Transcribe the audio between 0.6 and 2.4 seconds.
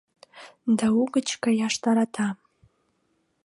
Да угыч каяш тарата.